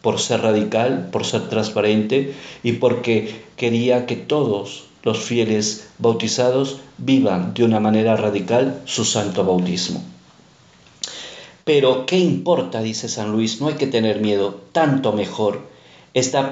por 0.05 0.19
ser 0.19 0.41
radical, 0.41 1.09
por 1.11 1.25
ser 1.25 1.49
transparente 1.49 2.35
y 2.61 2.73
porque 2.73 3.41
quería 3.57 4.05
que 4.05 4.15
todos 4.15 4.83
los 5.01 5.17
fieles 5.17 5.87
bautizados 5.97 6.77
vivan 6.99 7.55
de 7.55 7.63
una 7.63 7.79
manera 7.79 8.15
radical 8.15 8.83
su 8.85 9.03
santo 9.03 9.43
bautismo. 9.43 10.03
Pero, 11.63 12.05
¿qué 12.05 12.19
importa? 12.19 12.83
dice 12.83 13.09
San 13.09 13.31
Luis, 13.31 13.59
no 13.59 13.67
hay 13.67 13.73
que 13.73 13.87
tener 13.87 14.21
miedo, 14.21 14.61
tanto 14.73 15.11
mejor. 15.11 15.61
Esta 16.13 16.51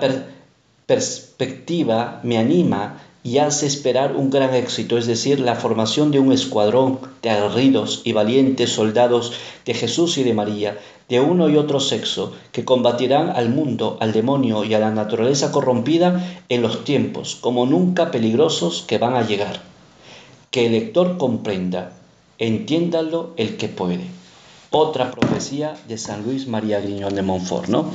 perspectiva 0.88 2.22
me 2.24 2.40
anima 2.40 3.04
y 3.24 3.38
hace 3.38 3.66
esperar 3.66 4.16
un 4.18 4.30
gran 4.30 4.54
éxito, 4.54 4.98
es 4.98 5.08
decir, 5.08 5.40
la 5.40 5.56
formación 5.56 6.12
de 6.12 6.20
un 6.20 6.34
escuadrón 6.34 7.00
de 7.22 7.30
aguerridos 7.30 8.02
y 8.04 8.12
valientes 8.12 8.72
soldados 8.72 9.34
de 9.66 9.74
Jesús 9.74 10.18
y 10.18 10.24
de 10.24 10.34
María, 10.34 10.78
de 11.08 11.22
uno 11.22 11.50
y 11.50 11.56
otro 11.56 11.80
sexo, 11.80 12.34
que 12.52 12.66
combatirán 12.66 13.30
al 13.30 13.50
mundo, 13.50 13.98
al 14.02 14.12
demonio 14.12 14.66
y 14.66 14.74
a 14.74 14.80
la 14.80 14.92
naturaleza 14.92 15.52
corrompida 15.52 16.42
en 16.50 16.62
los 16.62 16.84
tiempos, 16.84 17.38
como 17.40 17.66
nunca 17.66 18.12
peligrosos 18.12 18.84
que 18.86 18.98
van 18.98 19.16
a 19.16 19.26
llegar. 19.26 19.62
Que 20.52 20.66
el 20.66 20.74
lector 20.74 21.18
comprenda, 21.18 21.94
entiéndalo 22.40 23.32
el 23.38 23.56
que 23.56 23.70
puede. 23.70 24.06
Otra 24.70 25.12
profecía 25.12 25.76
de 25.88 25.98
San 25.98 26.24
Luis 26.24 26.48
María 26.48 26.82
Griñón 26.82 27.16
de 27.16 27.22
Montfort, 27.22 27.70
¿no? 27.70 27.92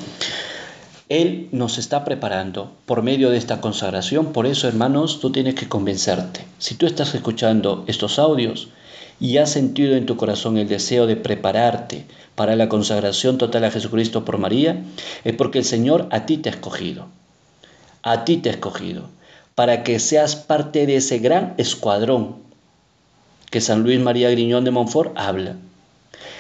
Él 1.09 1.49
nos 1.53 1.79
está 1.79 2.05
preparando 2.05 2.71
por 2.85 3.03
medio 3.03 3.31
de 3.31 3.39
esta 3.39 3.63
consagración. 3.63 4.35
Por 4.35 4.47
eso, 4.47 4.69
hermanos, 4.69 5.21
tú 5.21 5.33
tienes 5.33 5.55
que 5.55 5.67
convencerte. 5.67 6.45
Si 6.59 6.75
tú 6.75 6.85
estás 6.85 7.15
escuchando 7.15 7.85
estos 7.87 8.19
audios 8.19 8.69
y 9.19 9.39
has 9.39 9.51
sentido 9.51 9.97
en 9.97 10.05
tu 10.05 10.19
corazón 10.19 10.59
el 10.59 10.69
deseo 10.69 11.07
de 11.07 11.17
prepararte 11.17 12.05
para 12.35 12.57
la 12.57 12.69
consagración 12.69 13.39
total 13.39 13.65
a 13.65 13.71
Jesucristo 13.71 14.27
por 14.27 14.37
María, 14.37 14.85
es 15.25 15.35
porque 15.35 15.61
el 15.61 15.65
Señor 15.65 16.09
a 16.11 16.27
ti 16.27 16.37
te 16.37 16.51
ha 16.51 16.53
escogido. 16.53 17.07
A 18.03 18.27
ti 18.27 18.37
te 18.37 18.51
ha 18.51 18.53
escogido. 18.53 19.09
Para 19.55 19.85
que 19.85 20.01
seas 20.01 20.37
parte 20.37 20.85
de 20.85 20.97
ese 20.97 21.21
gran 21.21 21.55
escuadrón 21.57 22.37
que 23.51 23.63
San 23.63 23.83
Luis 23.83 23.99
María 23.99 24.29
Griñón 24.29 24.65
de 24.65 24.73
Montfort 24.73 25.17
habla. 25.17 25.57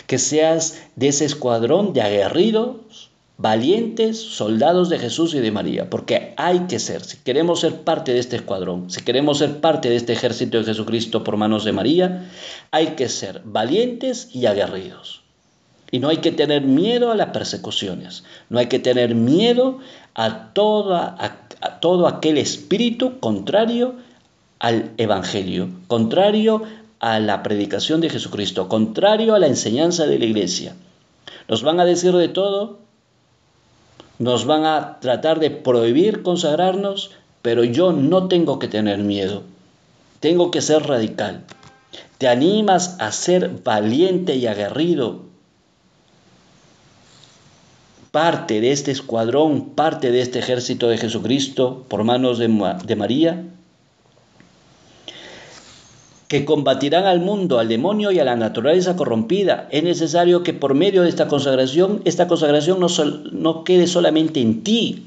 Que 0.06 0.18
seas 0.18 0.82
de 0.94 1.08
ese 1.08 1.24
escuadrón 1.24 1.94
de 1.94 2.02
aguerridos 2.02 3.07
valientes 3.38 4.20
soldados 4.20 4.88
de 4.88 4.98
Jesús 4.98 5.32
y 5.32 5.38
de 5.38 5.52
María, 5.52 5.88
porque 5.88 6.34
hay 6.36 6.66
que 6.66 6.80
ser, 6.80 7.04
si 7.04 7.18
queremos 7.18 7.60
ser 7.60 7.82
parte 7.82 8.12
de 8.12 8.18
este 8.18 8.34
escuadrón, 8.34 8.90
si 8.90 9.02
queremos 9.02 9.38
ser 9.38 9.60
parte 9.60 9.88
de 9.88 9.94
este 9.94 10.12
ejército 10.12 10.58
de 10.58 10.64
Jesucristo 10.64 11.22
por 11.22 11.36
manos 11.36 11.64
de 11.64 11.72
María, 11.72 12.28
hay 12.72 12.88
que 12.88 13.08
ser 13.08 13.40
valientes 13.44 14.28
y 14.34 14.46
aguerridos. 14.46 15.22
Y 15.92 16.00
no 16.00 16.08
hay 16.08 16.16
que 16.18 16.32
tener 16.32 16.62
miedo 16.62 17.12
a 17.12 17.14
las 17.14 17.28
persecuciones, 17.28 18.24
no 18.50 18.58
hay 18.58 18.66
que 18.66 18.80
tener 18.80 19.14
miedo 19.14 19.78
a, 20.14 20.52
toda, 20.52 21.16
a, 21.16 21.78
todo 21.78 22.08
aquel 22.08 22.38
espíritu 22.38 23.20
contrario 23.20 23.94
al 24.58 24.90
Evangelio, 24.98 25.70
contrario 25.86 26.64
a 26.98 27.20
la 27.20 27.44
predicación 27.44 28.00
de 28.00 28.10
Jesucristo, 28.10 28.68
contrario 28.68 29.36
a 29.36 29.38
la 29.38 29.46
enseñanza 29.46 30.08
de 30.08 30.18
la 30.18 30.24
iglesia. 30.24 30.74
Nos 31.48 31.62
van 31.62 31.78
a 31.78 31.84
decir 31.84 32.12
de 32.12 32.28
todo, 32.28 32.87
nos 34.18 34.46
van 34.46 34.64
a 34.64 34.98
tratar 35.00 35.38
de 35.40 35.50
prohibir 35.50 36.22
consagrarnos, 36.22 37.12
pero 37.42 37.64
yo 37.64 37.92
no 37.92 38.28
tengo 38.28 38.58
que 38.58 38.68
tener 38.68 38.98
miedo. 38.98 39.42
Tengo 40.20 40.50
que 40.50 40.60
ser 40.60 40.82
radical. 40.86 41.44
Te 42.18 42.28
animas 42.28 42.96
a 42.98 43.12
ser 43.12 43.62
valiente 43.62 44.36
y 44.36 44.46
aguerrido. 44.46 45.22
Parte 48.10 48.60
de 48.60 48.72
este 48.72 48.90
escuadrón, 48.90 49.70
parte 49.70 50.10
de 50.10 50.20
este 50.20 50.40
ejército 50.40 50.88
de 50.88 50.98
Jesucristo 50.98 51.84
por 51.88 52.02
manos 52.02 52.38
de, 52.38 52.48
de 52.84 52.96
María 52.96 53.44
que 56.28 56.44
combatirán 56.44 57.06
al 57.06 57.20
mundo, 57.20 57.58
al 57.58 57.68
demonio 57.68 58.10
y 58.12 58.20
a 58.20 58.24
la 58.24 58.36
naturaleza 58.36 58.96
corrompida. 58.96 59.66
Es 59.70 59.82
necesario 59.82 60.42
que 60.42 60.52
por 60.52 60.74
medio 60.74 61.02
de 61.02 61.08
esta 61.08 61.26
consagración, 61.26 62.02
esta 62.04 62.28
consagración 62.28 62.78
no, 62.78 62.88
no 63.32 63.64
quede 63.64 63.86
solamente 63.86 64.40
en 64.40 64.62
ti. 64.62 65.06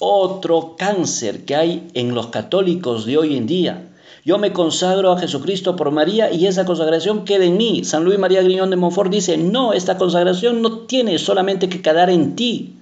Otro 0.00 0.74
cáncer 0.76 1.44
que 1.44 1.54
hay 1.54 1.88
en 1.94 2.14
los 2.14 2.26
católicos 2.26 3.06
de 3.06 3.16
hoy 3.16 3.36
en 3.36 3.46
día. 3.46 3.88
Yo 4.24 4.38
me 4.38 4.52
consagro 4.52 5.12
a 5.12 5.18
Jesucristo 5.18 5.76
por 5.76 5.92
María 5.92 6.32
y 6.32 6.46
esa 6.46 6.64
consagración 6.64 7.24
queda 7.24 7.44
en 7.44 7.56
mí. 7.56 7.84
San 7.84 8.04
Luis 8.04 8.18
María 8.18 8.42
Griñón 8.42 8.70
de 8.70 8.76
Montfort 8.76 9.12
dice, 9.12 9.36
no, 9.36 9.74
esta 9.74 9.96
consagración 9.96 10.60
no 10.60 10.80
tiene 10.80 11.18
solamente 11.18 11.68
que 11.68 11.82
quedar 11.82 12.10
en 12.10 12.34
ti, 12.34 12.78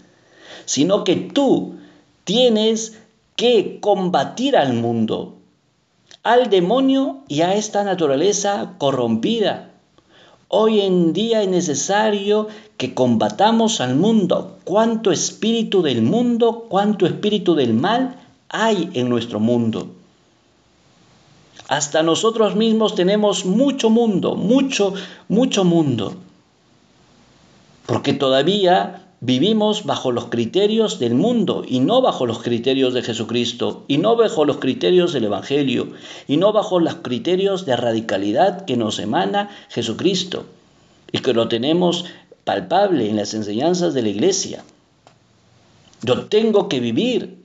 sino 0.64 1.04
que 1.04 1.16
tú 1.16 1.74
tienes 2.24 2.98
que 3.36 3.78
combatir 3.80 4.56
al 4.56 4.72
mundo, 4.74 5.41
al 6.22 6.50
demonio 6.50 7.18
y 7.28 7.40
a 7.40 7.54
esta 7.54 7.82
naturaleza 7.84 8.74
corrompida. 8.78 9.70
Hoy 10.48 10.80
en 10.80 11.12
día 11.12 11.42
es 11.42 11.48
necesario 11.48 12.48
que 12.76 12.94
combatamos 12.94 13.80
al 13.80 13.96
mundo. 13.96 14.58
¿Cuánto 14.64 15.10
espíritu 15.10 15.82
del 15.82 16.02
mundo, 16.02 16.66
cuánto 16.68 17.06
espíritu 17.06 17.54
del 17.54 17.74
mal 17.74 18.16
hay 18.48 18.90
en 18.94 19.08
nuestro 19.08 19.40
mundo? 19.40 19.88
Hasta 21.68 22.02
nosotros 22.02 22.54
mismos 22.54 22.94
tenemos 22.94 23.46
mucho 23.46 23.88
mundo, 23.88 24.36
mucho, 24.36 24.92
mucho 25.28 25.64
mundo. 25.64 26.14
Porque 27.86 28.12
todavía 28.12 29.01
Vivimos 29.24 29.84
bajo 29.84 30.10
los 30.10 30.26
criterios 30.26 30.98
del 30.98 31.14
mundo 31.14 31.62
y 31.64 31.78
no 31.78 32.02
bajo 32.02 32.26
los 32.26 32.42
criterios 32.42 32.92
de 32.92 33.02
Jesucristo 33.02 33.84
y 33.86 33.98
no 33.98 34.16
bajo 34.16 34.44
los 34.44 34.56
criterios 34.56 35.12
del 35.12 35.26
Evangelio 35.26 35.92
y 36.26 36.38
no 36.38 36.52
bajo 36.52 36.80
los 36.80 36.96
criterios 36.96 37.64
de 37.64 37.76
radicalidad 37.76 38.64
que 38.64 38.76
nos 38.76 38.98
emana 38.98 39.48
Jesucristo 39.68 40.44
y 41.12 41.18
que 41.18 41.34
lo 41.34 41.46
tenemos 41.46 42.04
palpable 42.42 43.08
en 43.08 43.14
las 43.14 43.32
enseñanzas 43.34 43.94
de 43.94 44.02
la 44.02 44.08
iglesia. 44.08 44.64
Yo 46.02 46.24
tengo 46.24 46.68
que 46.68 46.80
vivir 46.80 47.38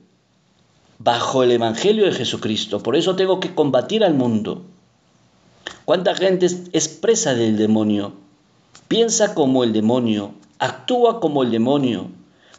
bajo 0.98 1.44
el 1.44 1.52
Evangelio 1.52 2.06
de 2.06 2.12
Jesucristo, 2.12 2.82
por 2.82 2.96
eso 2.96 3.14
tengo 3.14 3.38
que 3.38 3.54
combatir 3.54 4.02
al 4.02 4.14
mundo. 4.14 4.64
¿Cuánta 5.84 6.16
gente 6.16 6.48
es 6.72 6.88
presa 6.88 7.34
del 7.34 7.56
demonio? 7.56 8.14
Piensa 8.88 9.32
como 9.32 9.62
el 9.62 9.72
demonio, 9.72 10.34
actúa 10.58 11.20
como 11.20 11.42
el 11.42 11.50
demonio. 11.50 12.06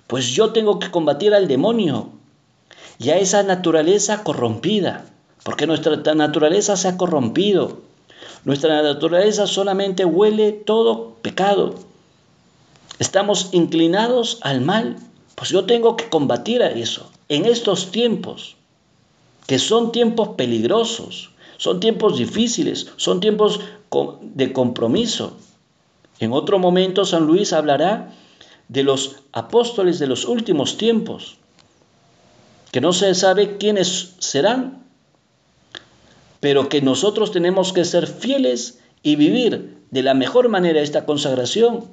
Pues 0.07 0.29
yo 0.29 0.51
tengo 0.51 0.79
que 0.79 0.91
combatir 0.91 1.33
al 1.33 1.47
demonio 1.47 2.09
y 2.97 3.09
a 3.09 3.17
esa 3.17 3.43
naturaleza 3.43 4.23
corrompida, 4.23 5.05
porque 5.43 5.67
nuestra 5.67 5.95
naturaleza 6.15 6.75
se 6.75 6.87
ha 6.87 6.97
corrompido. 6.97 7.81
Nuestra 8.45 8.81
naturaleza 8.81 9.47
solamente 9.47 10.05
huele 10.05 10.51
todo 10.51 11.15
pecado. 11.21 11.75
Estamos 12.99 13.49
inclinados 13.51 14.39
al 14.41 14.61
mal, 14.61 14.97
pues 15.35 15.49
yo 15.51 15.65
tengo 15.65 15.95
que 15.95 16.09
combatir 16.09 16.63
a 16.63 16.69
eso 16.69 17.09
en 17.29 17.45
estos 17.45 17.91
tiempos, 17.91 18.55
que 19.47 19.59
son 19.59 19.91
tiempos 19.91 20.29
peligrosos, 20.29 21.29
son 21.57 21.79
tiempos 21.79 22.17
difíciles, 22.17 22.87
son 22.97 23.19
tiempos 23.19 23.59
de 24.21 24.51
compromiso. 24.51 25.37
En 26.19 26.33
otro 26.33 26.59
momento 26.59 27.05
San 27.05 27.25
Luis 27.25 27.53
hablará 27.53 28.13
de 28.67 28.83
los 28.83 29.17
apóstoles 29.31 29.99
de 29.99 30.07
los 30.07 30.25
últimos 30.25 30.77
tiempos, 30.77 31.37
que 32.71 32.81
no 32.81 32.93
se 32.93 33.15
sabe 33.15 33.57
quiénes 33.57 34.15
serán, 34.19 34.83
pero 36.39 36.69
que 36.69 36.81
nosotros 36.81 37.31
tenemos 37.31 37.73
que 37.73 37.85
ser 37.85 38.07
fieles 38.07 38.79
y 39.01 39.15
vivir 39.15 39.77
de 39.91 40.03
la 40.03 40.13
mejor 40.13 40.49
manera 40.49 40.81
esta 40.81 41.05
consagración 41.05 41.85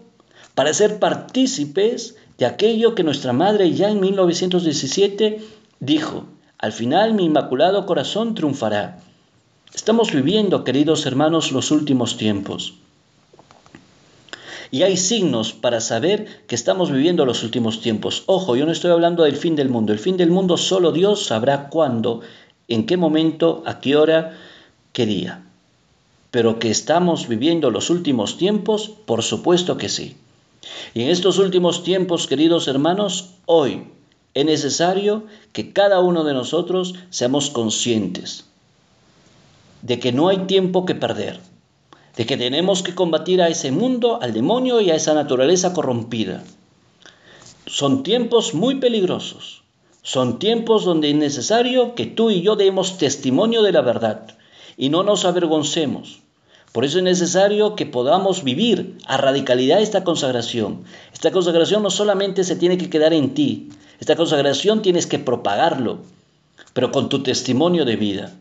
para 0.55 0.75
ser 0.75 0.99
partícipes 0.99 2.17
de 2.39 2.47
aquello 2.47 2.95
que 2.95 3.05
nuestra 3.05 3.33
madre 3.33 3.73
ya 3.73 3.91
en 3.91 4.01
1917 4.01 5.41
dijo, 5.81 6.27
al 6.59 6.73
final 6.73 7.15
mi 7.15 7.25
inmaculado 7.25 7.87
corazón 7.87 8.35
triunfará. 8.35 8.99
Estamos 9.75 10.13
viviendo, 10.13 10.65
queridos 10.65 11.07
hermanos, 11.07 11.53
los 11.53 11.71
últimos 11.71 12.17
tiempos. 12.17 12.75
Y 14.71 14.83
hay 14.83 14.97
signos 14.97 15.53
para 15.53 15.81
saber 15.81 16.45
que 16.47 16.55
estamos 16.55 16.91
viviendo 16.91 17.25
los 17.25 17.43
últimos 17.43 17.81
tiempos. 17.81 18.25
Ojo, 18.27 18.57
yo 18.57 18.67
no 18.67 18.73
estoy 18.73 18.91
hablando 18.91 19.25
del 19.25 19.37
fin 19.37 19.57
del 19.57 19.69
mundo. 19.69 19.93
El 19.93 19.99
fin 19.99 20.17
del 20.17 20.31
mundo 20.31 20.57
solo 20.57 20.93
Dios 20.93 21.27
sabrá 21.27 21.69
cuándo, 21.69 22.21
en 22.69 22.87
qué 22.87 22.97
momento, 22.97 23.63
a 23.67 23.81
qué 23.81 23.97
hora, 23.97 24.37
qué 24.93 25.07
día. 25.07 25.43
Pero 26.31 26.59
que 26.59 26.71
estamos 26.71 27.29
viviendo 27.29 27.71
los 27.71 27.91
últimos 27.91 28.37
tiempos, 28.37 28.89
por 28.89 29.23
supuesto 29.23 29.77
que 29.77 29.89
sí. 29.89 30.17
Y 30.95 31.03
en 31.03 31.11
estos 31.11 31.39
últimos 31.39 31.85
tiempos, 31.85 32.27
queridos 32.27 32.67
hermanos, 32.69 33.31
hoy 33.47 33.85
es 34.35 34.45
necesario 34.45 35.25
que 35.53 35.73
cada 35.73 36.01
uno 36.01 36.25
de 36.25 36.35
nosotros 36.35 36.95
seamos 37.11 37.51
conscientes 37.51 38.45
de 39.83 40.01
que 40.01 40.13
no 40.13 40.29
hay 40.29 40.39
tiempo 40.47 40.85
que 40.85 40.95
perder 40.95 41.41
de 42.17 42.27
que 42.27 42.37
tenemos 42.37 42.83
que 42.83 42.95
combatir 42.95 43.43
a 43.43 43.49
ese 43.49 43.71
mundo, 43.71 44.19
al 44.23 44.33
demonio 44.33 44.81
y 44.81 44.91
a 44.91 44.95
esa 44.95 45.15
naturaleza 45.15 45.73
corrompida. 45.73 46.43
Son 47.67 48.03
tiempos 48.03 48.55
muy 48.55 48.77
peligrosos. 48.77 49.63
Son 50.03 50.39
tiempos 50.39 50.85
donde 50.85 51.11
es 51.11 51.17
necesario 51.17 51.95
que 51.95 52.07
tú 52.07 52.31
y 52.31 52.41
yo 52.41 52.55
demos 52.55 52.97
testimonio 52.97 53.63
de 53.63 53.73
la 53.73 53.81
verdad 53.81 54.29
y 54.77 54.89
no 54.89 55.03
nos 55.03 55.25
avergoncemos. 55.25 56.21
Por 56.73 56.85
eso 56.85 56.99
es 56.99 57.05
necesario 57.05 57.75
que 57.75 57.87
podamos 57.87 58.45
vivir 58.45 58.99
a 59.07 59.17
radicalidad 59.17 59.81
esta 59.81 60.05
consagración. 60.05 60.85
Esta 61.13 61.33
consagración 61.33 61.83
no 61.83 61.91
solamente 61.91 62.45
se 62.45 62.55
tiene 62.55 62.79
que 62.79 62.91
quedar 62.91 63.15
en 63.15 63.35
ti, 63.35 63.71
esta 63.99 64.15
consagración 64.15 64.83
tienes 64.83 65.07
que 65.07 65.19
propagarlo, 65.19 65.99
pero 66.73 66.93
con 66.93 67.09
tu 67.09 67.23
testimonio 67.23 67.85
de 67.85 67.97
vida. 67.97 68.33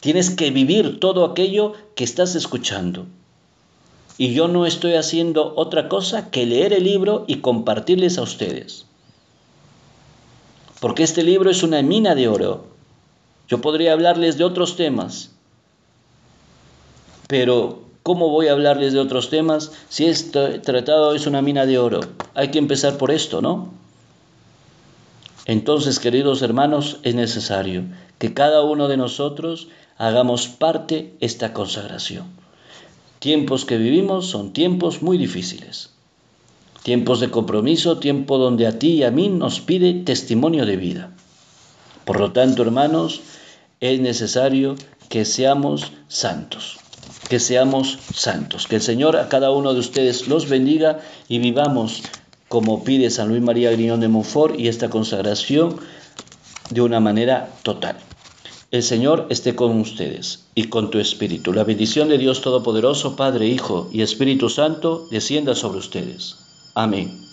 Tienes 0.00 0.30
que 0.30 0.50
vivir 0.50 1.00
todo 1.00 1.24
aquello 1.24 1.74
que 1.94 2.04
estás 2.04 2.34
escuchando. 2.34 3.06
Y 4.16 4.32
yo 4.32 4.48
no 4.48 4.66
estoy 4.66 4.94
haciendo 4.94 5.54
otra 5.56 5.88
cosa 5.88 6.30
que 6.30 6.46
leer 6.46 6.72
el 6.72 6.84
libro 6.84 7.24
y 7.26 7.36
compartirles 7.36 8.18
a 8.18 8.22
ustedes. 8.22 8.84
Porque 10.80 11.02
este 11.02 11.22
libro 11.22 11.50
es 11.50 11.62
una 11.62 11.82
mina 11.82 12.14
de 12.14 12.28
oro. 12.28 12.66
Yo 13.48 13.60
podría 13.60 13.92
hablarles 13.92 14.38
de 14.38 14.44
otros 14.44 14.76
temas. 14.76 15.30
Pero 17.28 17.82
¿cómo 18.02 18.30
voy 18.30 18.48
a 18.48 18.52
hablarles 18.52 18.92
de 18.92 19.00
otros 19.00 19.30
temas 19.30 19.72
si 19.88 20.06
este 20.06 20.60
tratado 20.60 21.14
es 21.14 21.26
una 21.26 21.42
mina 21.42 21.66
de 21.66 21.78
oro? 21.78 22.00
Hay 22.34 22.48
que 22.50 22.58
empezar 22.58 22.98
por 22.98 23.10
esto, 23.10 23.40
¿no? 23.40 23.70
Entonces, 25.46 25.98
queridos 25.98 26.42
hermanos, 26.42 26.98
es 27.02 27.14
necesario 27.14 27.84
que 28.18 28.34
cada 28.34 28.62
uno 28.62 28.86
de 28.86 28.96
nosotros 28.96 29.68
hagamos 29.98 30.46
parte 30.46 31.12
esta 31.20 31.52
consagración. 31.52 32.26
Tiempos 33.18 33.64
que 33.64 33.76
vivimos 33.76 34.26
son 34.26 34.52
tiempos 34.52 35.02
muy 35.02 35.18
difíciles. 35.18 35.90
Tiempos 36.84 37.18
de 37.20 37.30
compromiso, 37.30 37.98
tiempo 37.98 38.38
donde 38.38 38.66
a 38.66 38.78
ti 38.78 38.92
y 38.94 39.02
a 39.02 39.10
mí 39.10 39.28
nos 39.28 39.60
pide 39.60 39.92
testimonio 39.92 40.64
de 40.64 40.76
vida. 40.76 41.10
Por 42.04 42.20
lo 42.20 42.32
tanto, 42.32 42.62
hermanos, 42.62 43.20
es 43.80 44.00
necesario 44.00 44.76
que 45.08 45.24
seamos 45.24 45.92
santos, 46.06 46.78
que 47.28 47.40
seamos 47.40 47.98
santos. 48.14 48.68
Que 48.68 48.76
el 48.76 48.82
Señor 48.82 49.16
a 49.16 49.28
cada 49.28 49.50
uno 49.50 49.74
de 49.74 49.80
ustedes 49.80 50.28
los 50.28 50.48
bendiga 50.48 51.00
y 51.28 51.40
vivamos 51.40 52.02
como 52.48 52.84
pide 52.84 53.10
San 53.10 53.28
Luis 53.28 53.42
María 53.42 53.72
Griñón 53.72 54.00
de 54.00 54.08
Montfort 54.08 54.58
y 54.58 54.68
esta 54.68 54.88
consagración 54.88 55.76
de 56.70 56.80
una 56.80 57.00
manera 57.00 57.50
total. 57.62 57.96
El 58.70 58.82
Señor 58.82 59.28
esté 59.30 59.54
con 59.54 59.80
ustedes 59.80 60.44
y 60.54 60.64
con 60.64 60.90
tu 60.90 60.98
espíritu. 60.98 61.54
La 61.54 61.64
bendición 61.64 62.10
de 62.10 62.18
Dios 62.18 62.42
Todopoderoso, 62.42 63.16
Padre, 63.16 63.46
Hijo 63.46 63.88
y 63.90 64.02
Espíritu 64.02 64.50
Santo, 64.50 65.06
descienda 65.10 65.54
sobre 65.54 65.78
ustedes. 65.78 66.36
Amén. 66.74 67.27